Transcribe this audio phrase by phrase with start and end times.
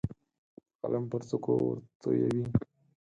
[0.71, 2.43] د قلم پر څوکو ورتویوي